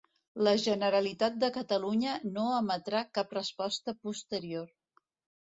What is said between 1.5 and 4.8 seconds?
Catalunya no emetrà cap resposta posterior.